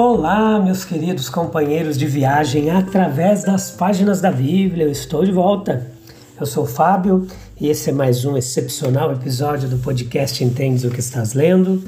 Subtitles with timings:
[0.00, 5.90] Olá, meus queridos companheiros de viagem através das páginas da Bíblia, eu estou de volta.
[6.38, 7.26] Eu sou Fábio
[7.60, 11.82] e esse é mais um excepcional episódio do podcast Entendes o que estás lendo.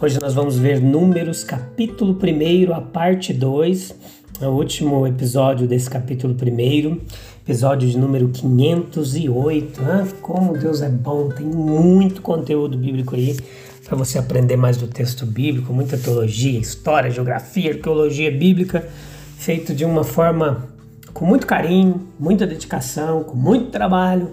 [0.00, 3.94] Hoje nós vamos ver Números, capítulo 1, a parte 2,
[4.40, 6.98] é o último episódio desse capítulo 1,
[7.44, 9.80] episódio de número 508.
[9.84, 13.36] Ah, como Deus é bom, tem muito conteúdo bíblico aí
[13.92, 18.88] para você aprender mais do texto bíblico, muita teologia, história, geografia, arqueologia bíblica,
[19.36, 20.66] feito de uma forma
[21.12, 24.30] com muito carinho, muita dedicação, com muito trabalho,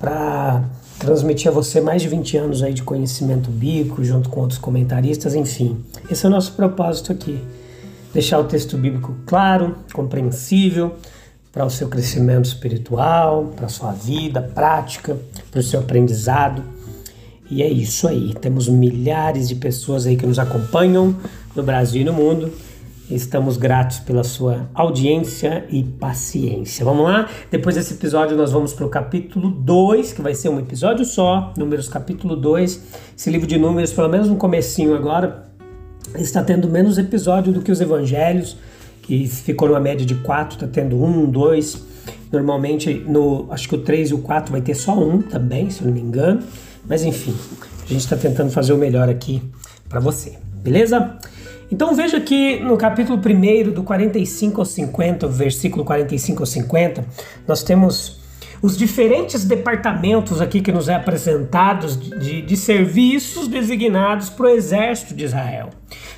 [0.00, 0.64] para
[0.98, 5.34] transmitir a você mais de 20 anos aí de conhecimento bíblico, junto com outros comentaristas,
[5.34, 5.76] enfim.
[6.10, 7.38] Esse é o nosso propósito aqui.
[8.14, 10.96] Deixar o texto bíblico claro, compreensível,
[11.52, 15.18] para o seu crescimento espiritual, para a sua vida prática,
[15.50, 16.75] para o seu aprendizado
[17.50, 18.34] e é isso aí.
[18.34, 21.16] Temos milhares de pessoas aí que nos acompanham
[21.54, 22.52] no Brasil e no mundo.
[23.08, 26.84] Estamos gratos pela sua audiência e paciência.
[26.84, 27.28] Vamos lá?
[27.50, 31.52] Depois desse episódio, nós vamos para o capítulo 2, que vai ser um episódio só,
[31.56, 32.82] Números capítulo 2.
[33.16, 35.46] Esse livro de Números, pelo menos no comecinho agora,
[36.16, 38.56] está tendo menos episódio do que os evangelhos,
[39.02, 41.86] que ficou numa média de 4, está tendo um, dois.
[42.32, 45.80] Normalmente, no, acho que o 3 e o 4 vai ter só um também, se
[45.80, 46.42] eu não me engano.
[46.88, 47.34] Mas enfim,
[47.84, 49.42] a gente está tentando fazer o melhor aqui
[49.88, 51.18] para você, beleza?
[51.70, 57.04] Então veja que no capítulo 1, do 45 ao 50, versículo 45 ao 50,
[57.46, 58.15] nós temos
[58.62, 65.14] os diferentes departamentos aqui que nos é apresentados de, de serviços designados para o exército
[65.14, 65.70] de Israel.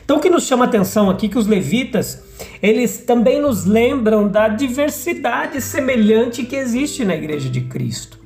[0.04, 2.22] Então o que nos chama a atenção aqui é que os levitas,
[2.62, 8.18] eles também nos lembram da diversidade semelhante que existe na igreja de Cristo.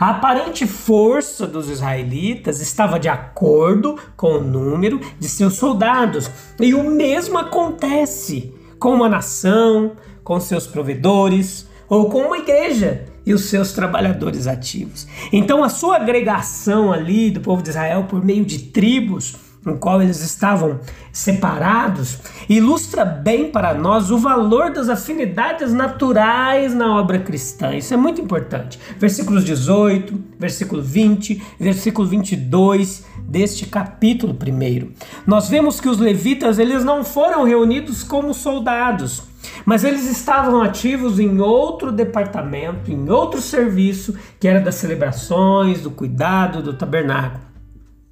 [0.00, 6.30] A aparente força dos israelitas estava de acordo com o número de seus soldados,
[6.60, 9.92] e o mesmo acontece com uma nação,
[10.22, 15.06] com seus provedores ou com uma igreja e os seus trabalhadores ativos.
[15.30, 20.00] Então, a sua agregação ali do povo de Israel por meio de tribos no qual
[20.00, 20.80] eles estavam
[21.12, 22.18] separados,
[22.48, 27.74] ilustra bem para nós o valor das afinidades naturais na obra cristã.
[27.74, 28.78] Isso é muito importante.
[28.98, 34.92] Versículos 18, versículo 20, versículo 22 deste capítulo primeiro.
[35.26, 39.27] Nós vemos que os levitas, eles não foram reunidos como soldados,
[39.64, 45.90] mas eles estavam ativos em outro departamento, em outro serviço, que era das celebrações, do
[45.90, 47.42] cuidado do tabernáculo.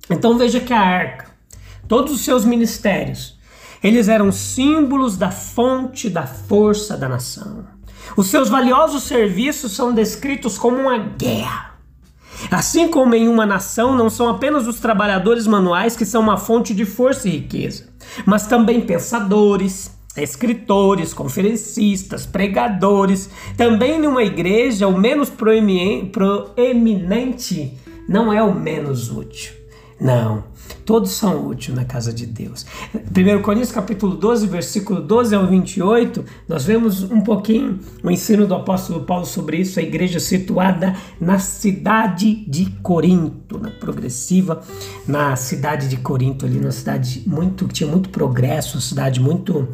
[0.08, 1.36] Então veja que a arca
[1.88, 3.38] todos os seus ministérios,
[3.82, 7.64] eles eram símbolos da fonte da força da nação.
[8.16, 11.76] Os seus valiosos serviços são descritos como uma guerra.
[12.50, 16.74] Assim como em uma nação, não são apenas os trabalhadores manuais que são uma fonte
[16.74, 17.88] de força e riqueza,
[18.24, 23.28] mas também pensadores, escritores, conferencistas, pregadores.
[23.56, 26.12] Também numa igreja, o menos proeminente
[28.08, 29.54] não é o menos útil.
[29.98, 30.44] Não,
[30.84, 32.66] todos são úteis na casa de Deus.
[32.94, 38.54] 1 Coríntios capítulo 12, versículo 12 ao 28, nós vemos um pouquinho o ensino do
[38.54, 44.60] apóstolo Paulo sobre isso, a igreja situada na cidade de Corinto, na progressiva,
[45.08, 49.66] na cidade de Corinto, ali na cidade muito, tinha muito progresso, uma cidade muito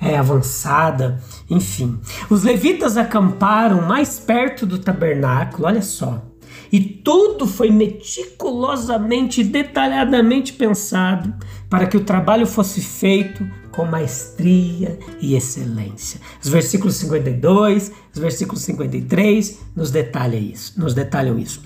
[0.00, 1.98] é, avançada, enfim.
[2.28, 6.22] Os levitas acamparam mais perto do tabernáculo, olha só,
[6.70, 11.32] e tudo foi meticulosamente detalhadamente pensado
[11.70, 16.20] para que o trabalho fosse feito com maestria e excelência.
[16.42, 21.62] Os versículos 52, os versículos 53 nos detalham isso, nos detalham isso.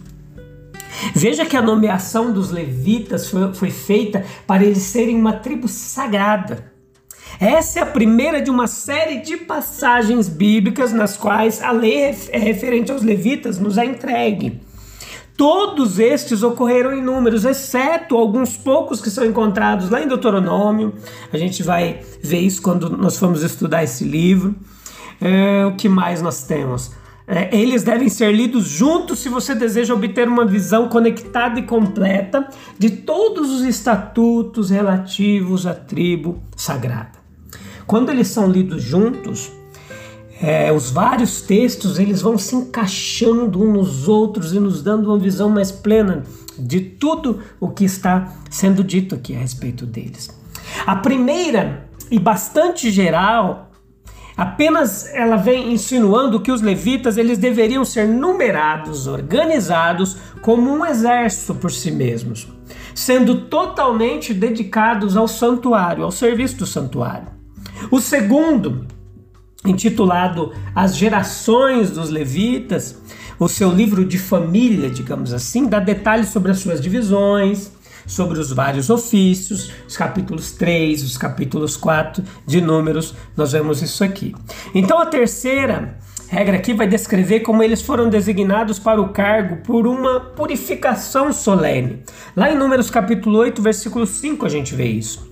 [1.14, 6.67] Veja que a nomeação dos levitas foi, foi feita para eles serem uma tribo sagrada.
[7.40, 12.38] Essa é a primeira de uma série de passagens bíblicas nas quais a lei é
[12.38, 14.60] referente aos levitas nos é entregue.
[15.36, 20.94] Todos estes ocorreram em números, exceto alguns poucos que são encontrados lá em Deuteronômio.
[21.32, 24.56] A gente vai ver isso quando nós formos estudar esse livro.
[25.20, 26.90] É, o que mais nós temos?
[27.28, 32.48] é, eles devem ser lidos juntos se você deseja obter uma visão conectada e completa
[32.78, 37.17] de todos os estatutos relativos à tribo sagrada.
[37.88, 39.50] Quando eles são lidos juntos,
[40.42, 45.18] é, os vários textos eles vão se encaixando uns nos outros e nos dando uma
[45.18, 46.22] visão mais plena
[46.58, 50.28] de tudo o que está sendo dito aqui a respeito deles.
[50.86, 53.64] A primeira e bastante geral
[54.36, 61.56] Apenas ela vem insinuando que os levitas eles deveriam ser numerados, organizados como um exército
[61.56, 62.46] por si mesmos,
[62.94, 67.37] sendo totalmente dedicados ao santuário, ao serviço do santuário.
[67.90, 68.86] O segundo,
[69.64, 72.98] intitulado As Gerações dos Levitas,
[73.38, 77.72] o seu livro de família, digamos assim, dá detalhes sobre as suas divisões,
[78.06, 84.02] sobre os vários ofícios, os capítulos 3, os capítulos 4 de Números, nós vemos isso
[84.02, 84.34] aqui.
[84.74, 85.98] Então a terceira
[86.28, 92.02] regra aqui vai descrever como eles foram designados para o cargo por uma purificação solene.
[92.34, 95.28] Lá em Números capítulo 8, versículo 5 a gente vê isso.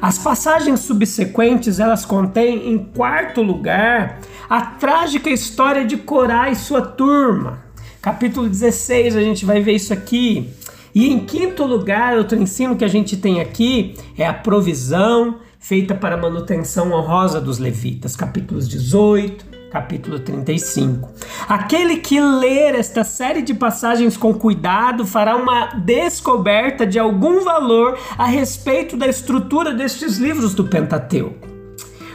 [0.00, 6.82] As passagens subsequentes, elas contêm em quarto lugar a trágica história de Corá e sua
[6.82, 7.64] turma.
[8.02, 10.50] Capítulo 16, a gente vai ver isso aqui.
[10.94, 15.94] E em quinto lugar, outro ensino que a gente tem aqui é a provisão feita
[15.94, 21.10] para a manutenção honrosa dos levitas, capítulos 18, capítulo 35.
[21.46, 27.98] Aquele que ler esta série de passagens com cuidado fará uma descoberta de algum valor
[28.16, 31.46] a respeito da estrutura destes livros do Pentateuco.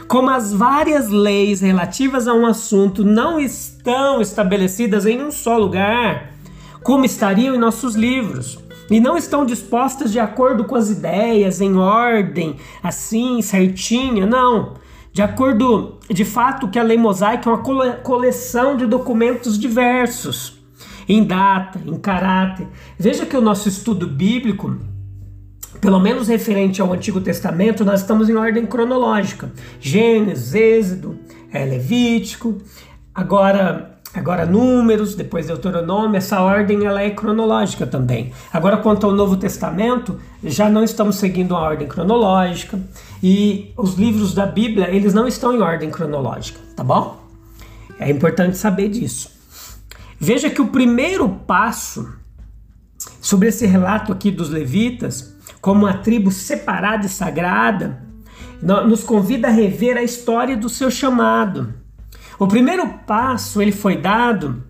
[0.08, 6.32] Como as várias leis relativas a um assunto não estão estabelecidas em um só lugar,
[6.82, 8.58] como estariam em nossos livros?
[8.90, 14.74] e não estão dispostas de acordo com as ideias, em ordem, assim, certinha, não.
[15.12, 17.62] De acordo, de fato, que a lei mosaica é uma
[18.02, 20.58] coleção de documentos diversos,
[21.06, 22.66] em data, em caráter.
[22.98, 24.78] Veja que o nosso estudo bíblico,
[25.82, 29.52] pelo menos referente ao Antigo Testamento, nós estamos em ordem cronológica.
[29.78, 31.18] Gênesis, Êxodo,
[31.52, 32.56] é, Levítico.
[33.14, 38.30] Agora, Agora, números, depois Deuteronômio, essa ordem ela é cronológica também.
[38.52, 42.78] Agora, quanto ao Novo Testamento, já não estamos seguindo a ordem cronológica
[43.22, 47.22] e os livros da Bíblia, eles não estão em ordem cronológica, tá bom?
[47.98, 49.30] É importante saber disso.
[50.20, 52.12] Veja que o primeiro passo
[53.18, 58.02] sobre esse relato aqui dos levitas, como uma tribo separada e sagrada,
[58.60, 61.81] nos convida a rever a história do seu chamado
[62.42, 64.64] o primeiro passo ele foi dado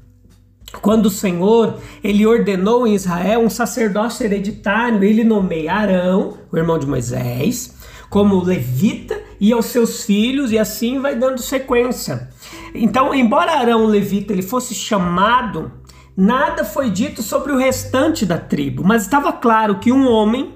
[0.80, 6.78] quando o Senhor ele ordenou em Israel um sacerdócio hereditário, ele nomeia Arão, o irmão
[6.78, 7.76] de Moisés,
[8.08, 12.28] como levita e aos seus filhos e assim vai dando sequência.
[12.74, 15.72] Então, embora Arão levita ele fosse chamado,
[16.16, 20.54] nada foi dito sobre o restante da tribo, mas estava claro que um homem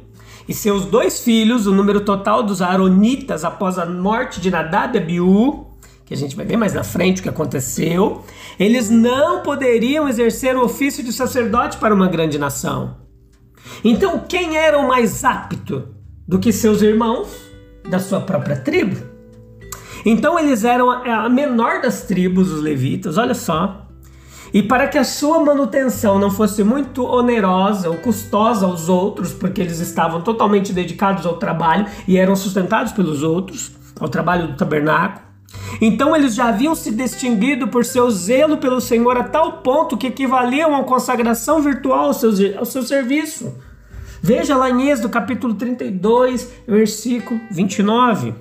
[0.49, 5.01] e seus dois filhos, o número total dos Aronitas após a morte de Nadab e
[5.01, 5.66] Abiú,
[6.06, 8.25] que a gente vai ver mais na frente o que aconteceu,
[8.61, 12.99] eles não poderiam exercer o ofício de sacerdote para uma grande nação.
[13.85, 15.88] Então, quem era o mais apto
[16.26, 17.29] do que seus irmãos
[17.91, 18.97] da sua própria tribo?
[20.05, 23.88] Então, eles eram a menor das tribos, os levitas, olha só.
[24.55, 29.60] E para que a sua manutenção não fosse muito onerosa ou custosa aos outros, porque
[29.60, 35.26] eles estavam totalmente dedicados ao trabalho e eram sustentados pelos outros, ao trabalho do tabernáculo,
[35.81, 40.06] então eles já haviam se distinguido por seu zelo pelo Senhor a tal ponto que
[40.06, 43.55] equivaliam a uma consagração virtual ao seu, ao seu serviço.
[44.23, 48.35] Veja lá em Êxodo capítulo 32, versículo 29.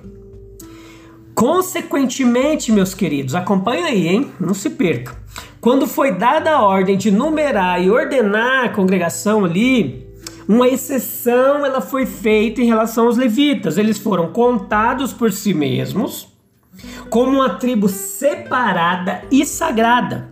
[1.34, 4.30] Consequentemente, meus queridos, acompanha aí, hein?
[4.40, 5.14] Não se perca.
[5.60, 10.06] Quando foi dada a ordem de numerar e ordenar a congregação ali,
[10.48, 13.76] uma exceção ela foi feita em relação aos levitas.
[13.76, 16.35] Eles foram contados por si mesmos
[17.10, 20.30] como uma tribo separada e sagrada.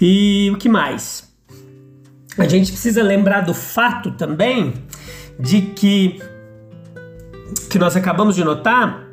[0.00, 1.28] E o que mais?
[2.36, 4.74] A gente precisa lembrar do fato também
[5.38, 6.20] de que
[7.70, 9.08] que nós acabamos de notar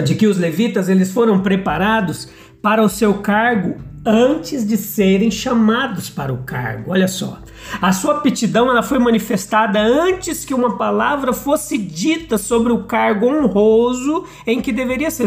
[0.00, 2.28] de que os levitas eles foram preparados
[2.62, 6.92] para o seu cargo antes de serem chamados para o cargo.
[6.92, 7.41] Olha só.
[7.80, 13.26] A sua aptidão ela foi manifestada antes que uma palavra fosse dita sobre o cargo
[13.26, 15.24] honroso em que deveria ser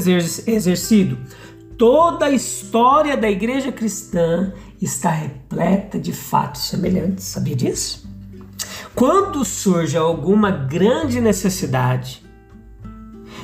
[0.48, 1.18] exercido.
[1.78, 7.26] Toda a história da igreja cristã está repleta de fatos semelhantes.
[7.26, 8.08] Sabia disso?
[8.94, 12.24] Quando surge alguma grande necessidade,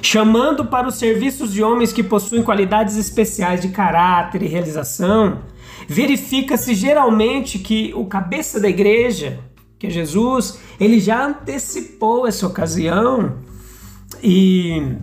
[0.02, 5.40] chamando para os serviços de homens que possuem qualidades especiais de caráter e realização,
[5.88, 9.40] verifica-se geralmente que o cabeça da igreja,
[9.78, 13.38] que é Jesus, ele já antecipou essa ocasião
[14.24, 14.96] e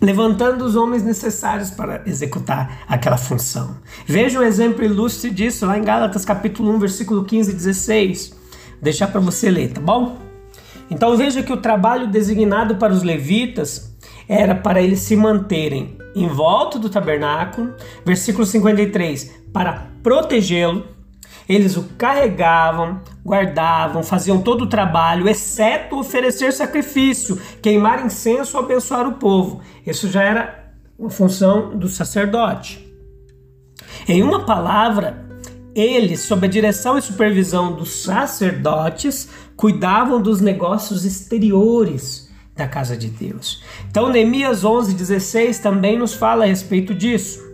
[0.00, 3.76] levantando os homens necessários para executar aquela função.
[4.06, 8.30] Veja um exemplo ilustre disso lá em Gálatas capítulo 1, versículo 15 e 16.
[8.30, 8.38] Vou
[8.80, 10.18] deixar para você ler, tá bom?
[10.90, 13.89] Então veja que o trabalho designado para os levitas
[14.30, 17.74] era para eles se manterem em volta do tabernáculo,
[18.06, 20.86] versículo 53, para protegê-lo.
[21.48, 29.08] Eles o carregavam, guardavam, faziam todo o trabalho, exceto oferecer sacrifício, queimar incenso ou abençoar
[29.08, 29.62] o povo.
[29.84, 32.88] Isso já era uma função do sacerdote.
[34.06, 35.26] Em uma palavra,
[35.74, 42.29] eles, sob a direção e supervisão dos sacerdotes, cuidavam dos negócios exteriores
[42.60, 43.62] da casa de Deus.
[43.90, 47.48] Então, Neemias 11:16 também nos fala a respeito disso.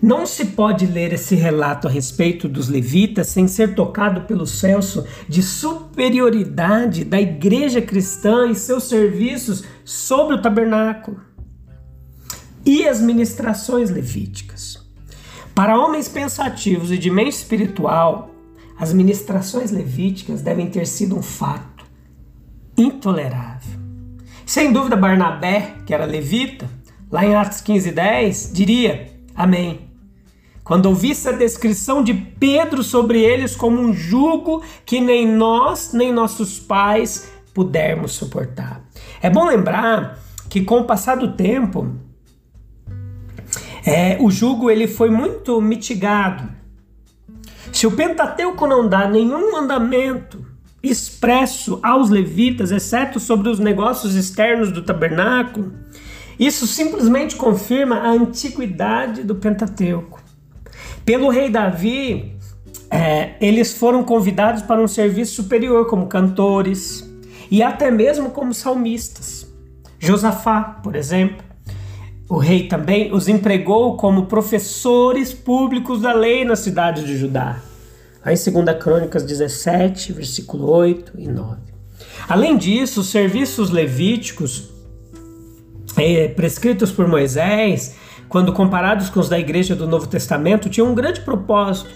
[0.00, 5.04] Não se pode ler esse relato a respeito dos levitas sem ser tocado pelo senso
[5.28, 11.20] de superioridade da igreja cristã e seus serviços sobre o tabernáculo
[12.64, 14.78] e as ministrações levíticas.
[15.52, 18.30] Para homens pensativos e de mente espiritual,
[18.78, 21.67] as ministrações levíticas devem ter sido um fato
[22.78, 23.78] intolerável.
[24.46, 26.70] Sem dúvida, Barnabé, que era levita,
[27.10, 29.88] lá em Atos 15, 10, diria: Amém.
[30.64, 36.12] Quando ouvisse a descrição de Pedro sobre eles como um jugo que nem nós, nem
[36.12, 38.82] nossos pais pudermos suportar.
[39.20, 40.18] É bom lembrar
[40.48, 41.94] que com o passar do tempo,
[43.84, 46.48] é, o jugo ele foi muito mitigado.
[47.72, 50.47] Se o Pentateuco não dá nenhum mandamento
[50.82, 55.72] expresso aos levitas, exceto sobre os negócios externos do tabernáculo,
[56.38, 60.22] isso simplesmente confirma a antiguidade do Pentateuco.
[61.04, 62.36] Pelo rei Davi,
[62.90, 67.08] é, eles foram convidados para um serviço superior como cantores
[67.50, 69.46] e até mesmo como salmistas.
[69.98, 71.44] Josafá, por exemplo,
[72.28, 77.60] o rei também os empregou como professores públicos da lei na cidade de Judá.
[78.28, 81.56] Aí em 2 Crônicas 17, versículo 8 e 9.
[82.28, 84.68] Além disso, os serviços levíticos
[85.96, 87.96] é, prescritos por Moisés,
[88.28, 91.88] quando comparados com os da igreja do Novo Testamento, tinham um grande propósito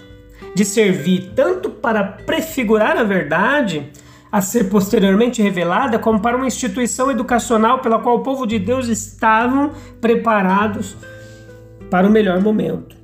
[0.55, 3.91] de servir tanto para prefigurar a verdade
[4.31, 8.87] a ser posteriormente revelada como para uma instituição educacional pela qual o povo de Deus
[8.87, 9.71] estavam
[10.01, 10.97] preparados
[11.91, 12.95] para o melhor momento.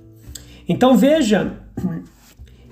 [0.67, 1.53] Então veja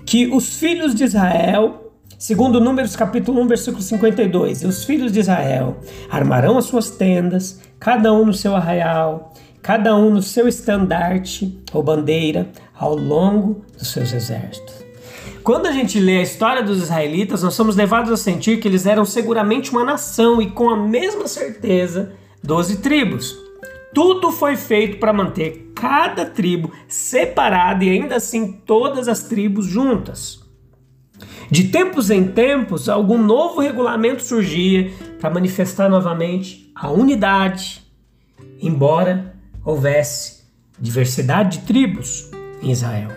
[0.07, 5.79] que os filhos de Israel, segundo Números capítulo 1, versículo 52, os filhos de Israel
[6.09, 11.83] armarão as suas tendas, cada um no seu arraial, cada um no seu estandarte ou
[11.83, 14.75] bandeira, ao longo dos seus exércitos.
[15.43, 18.85] Quando a gente lê a história dos israelitas, nós somos levados a sentir que eles
[18.85, 23.46] eram seguramente uma nação e com a mesma certeza, doze tribos.
[23.93, 30.45] Tudo foi feito para manter cada tribo separada e ainda assim todas as tribos juntas.
[31.49, 37.83] De tempos em tempos, algum novo regulamento surgia para manifestar novamente a unidade,
[38.61, 40.43] embora houvesse
[40.79, 42.29] diversidade de tribos
[42.61, 43.09] em Israel.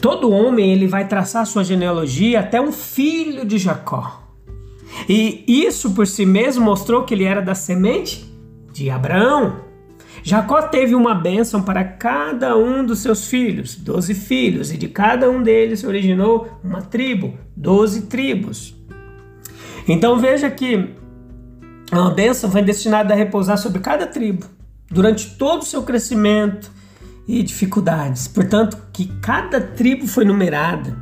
[0.00, 4.20] Todo homem ele vai traçar sua genealogia até um filho de Jacó.
[5.08, 8.31] E isso por si mesmo mostrou que ele era da semente
[8.72, 9.60] de Abraão.
[10.22, 15.30] Jacó teve uma bênção para cada um dos seus filhos, doze filhos, e de cada
[15.30, 18.74] um deles originou uma tribo, doze tribos.
[19.88, 20.94] Então veja que
[21.90, 24.46] a bênção foi destinada a repousar sobre cada tribo
[24.90, 26.70] durante todo o seu crescimento
[27.26, 28.28] e dificuldades.
[28.28, 30.96] Portanto, que cada tribo foi numerada,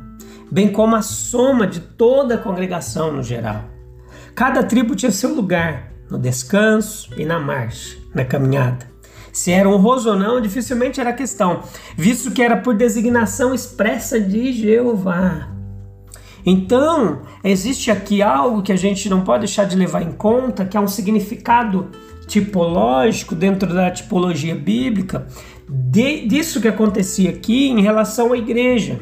[0.49, 3.65] bem como a soma de toda a congregação no geral.
[4.33, 8.91] Cada tribo tinha seu lugar no descanso e na marcha, na caminhada.
[9.31, 11.63] Se era honroso ou não, dificilmente era questão,
[11.95, 15.47] visto que era por designação expressa de Jeová.
[16.45, 20.75] Então, existe aqui algo que a gente não pode deixar de levar em conta, que
[20.75, 21.89] é um significado
[22.27, 25.27] tipológico dentro da tipologia bíblica,
[25.69, 28.99] de, disso que acontecia aqui em relação à igreja.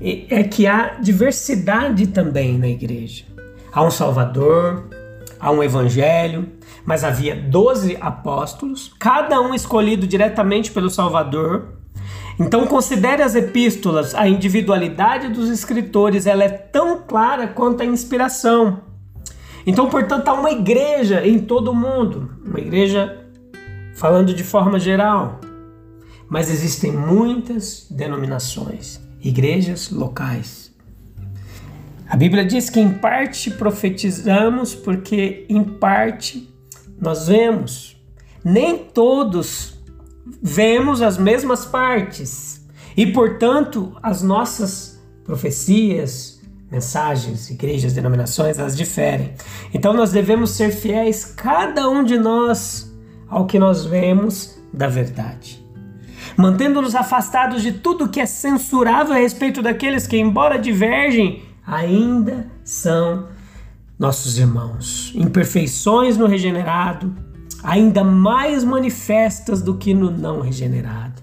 [0.00, 3.24] É que há diversidade também na igreja.
[3.72, 4.88] Há um Salvador,
[5.38, 6.48] há um Evangelho,
[6.84, 11.74] mas havia doze apóstolos, cada um escolhido diretamente pelo Salvador.
[12.38, 18.80] Então considere as epístolas, a individualidade dos escritores, ela é tão clara quanto a inspiração.
[19.66, 23.24] Então, portanto, há uma igreja em todo o mundo, uma igreja
[23.94, 25.40] falando de forma geral,
[26.28, 30.67] mas existem muitas denominações, igrejas locais.
[32.08, 36.48] A Bíblia diz que em parte profetizamos porque em parte
[36.98, 37.96] nós vemos.
[38.42, 39.74] Nem todos
[40.42, 49.34] vemos as mesmas partes e, portanto, as nossas profecias, mensagens, igrejas, denominações, elas diferem.
[49.74, 52.90] Então nós devemos ser fiéis, cada um de nós,
[53.28, 55.62] ao que nós vemos da verdade.
[56.36, 63.28] Mantendo-nos afastados de tudo que é censurável a respeito daqueles que, embora divergem, ainda são
[63.98, 65.12] nossos irmãos.
[65.14, 67.14] Imperfeições no regenerado,
[67.62, 71.22] ainda mais manifestas do que no não regenerado.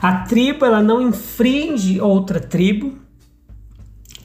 [0.00, 3.02] A tribo ela não infringe outra tribo,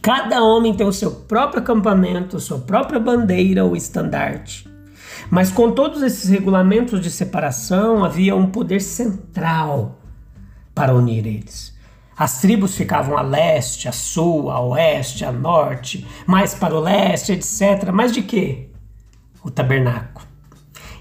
[0.07, 4.65] Cada homem tem o seu próprio acampamento, sua própria bandeira ou estandarte.
[5.29, 10.00] Mas com todos esses regulamentos de separação, havia um poder central
[10.74, 11.76] para unir eles.
[12.17, 17.31] As tribos ficavam a leste, a sul, a oeste, a norte, mais para o leste,
[17.31, 17.91] etc.
[17.93, 18.69] Mas de quê?
[19.43, 20.25] O tabernáculo.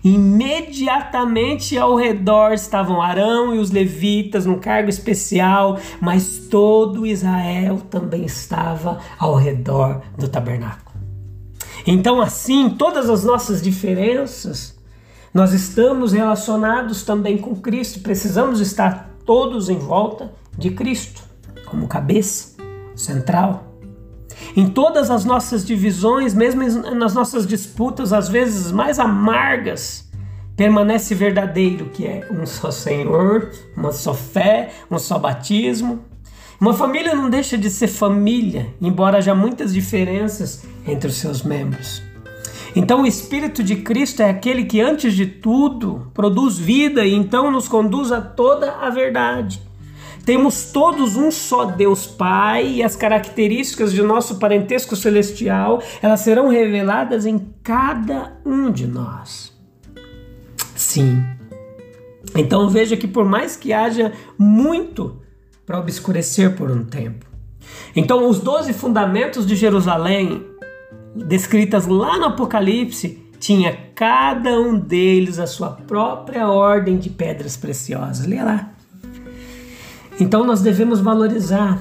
[0.05, 8.25] Imediatamente ao redor estavam Arão e os levitas num cargo especial, mas todo Israel também
[8.25, 10.97] estava ao redor do tabernáculo.
[11.87, 14.79] Então, assim, todas as nossas diferenças,
[15.33, 21.23] nós estamos relacionados também com Cristo, precisamos estar todos em volta de Cristo,
[21.67, 22.57] como cabeça
[22.95, 23.73] central.
[24.57, 26.63] Em todas as nossas divisões, mesmo
[26.95, 30.11] nas nossas disputas, às vezes mais amargas,
[30.57, 36.05] permanece verdadeiro, que é um só Senhor, uma só fé, um só batismo.
[36.59, 42.03] Uma família não deixa de ser família, embora haja muitas diferenças entre os seus membros.
[42.75, 47.51] Então, o Espírito de Cristo é aquele que, antes de tudo, produz vida e então
[47.51, 49.66] nos conduz a toda a verdade.
[50.27, 56.49] Temos todos um só Deus Pai e as características de nosso parentesco celestial, elas serão
[56.49, 59.57] reveladas em cada um de nós.
[60.75, 61.23] Sim.
[62.35, 65.23] Então veja que por mais que haja muito
[65.65, 67.25] para obscurecer por um tempo.
[67.95, 70.45] Então os doze fundamentos de Jerusalém,
[71.15, 78.27] descritas lá no Apocalipse, tinha cada um deles a sua própria ordem de pedras preciosas.
[78.27, 78.76] Leia lá.
[80.19, 81.79] Então nós devemos valorizar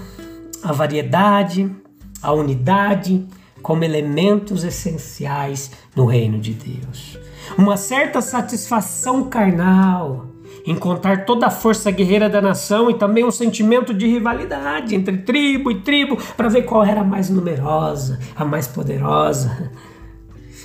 [0.62, 1.74] a variedade,
[2.22, 3.26] a unidade
[3.62, 7.18] como elementos essenciais no reino de Deus.
[7.58, 10.28] Uma certa satisfação carnal
[10.66, 15.18] em contar toda a força guerreira da nação e também um sentimento de rivalidade entre
[15.18, 19.72] tribo e tribo para ver qual era a mais numerosa, a mais poderosa.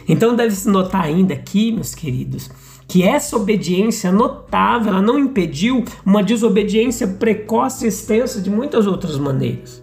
[0.09, 2.50] Então deve-se notar ainda aqui, meus queridos,
[2.90, 9.16] que essa obediência notável ela não impediu uma desobediência precoce e extensa de muitas outras
[9.16, 9.81] maneiras.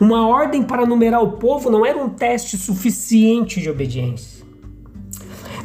[0.00, 4.42] Uma ordem para numerar o povo não era um teste suficiente de obediência.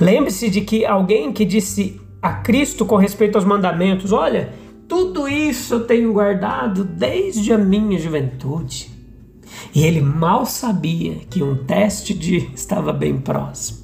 [0.01, 4.54] Lembre-se de que alguém que disse a Cristo com respeito aos mandamentos: Olha,
[4.86, 8.91] tudo isso eu tenho guardado desde a minha juventude.
[9.73, 13.80] E ele mal sabia que um teste de estava bem próximo.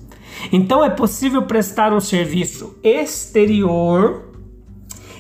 [0.51, 4.27] Então é possível prestar um serviço exterior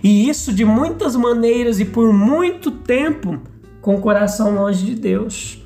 [0.03, 3.39] e isso de muitas maneiras e por muito tempo
[3.81, 5.61] com o coração longe de Deus.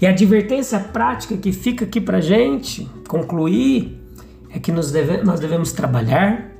[0.00, 4.00] E a advertência prática que fica aqui para gente concluir
[4.50, 6.52] é que nós, deve, nós devemos trabalhar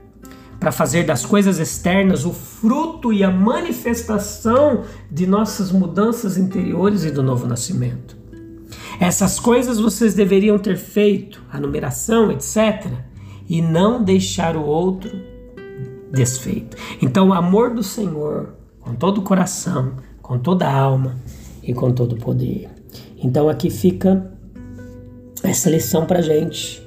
[0.59, 7.13] para fazer das coisas externas o fruto e a manifestação de nossas mudanças interiores e
[7.13, 8.18] do novo nascimento.
[9.01, 12.87] Essas coisas vocês deveriam ter feito, a numeração, etc.,
[13.49, 15.11] e não deixar o outro
[16.13, 16.77] desfeito.
[17.01, 21.17] Então, o amor do Senhor, com todo o coração, com toda a alma
[21.63, 22.69] e com todo o poder.
[23.23, 24.31] Então, aqui fica
[25.43, 26.83] essa lição para gente.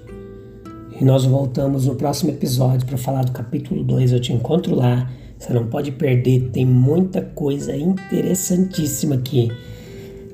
[1.00, 4.12] E nós voltamos no próximo episódio para falar do capítulo 2.
[4.12, 5.10] Eu te encontro lá.
[5.40, 9.52] Você não pode perder, tem muita coisa interessantíssima aqui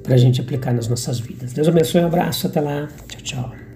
[0.07, 1.51] para a gente aplicar nas nossas vidas.
[1.51, 3.66] Deus abençoe, um abraço, até lá, tchau, tchau.